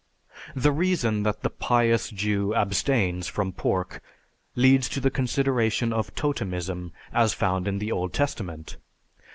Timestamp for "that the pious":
1.21-2.09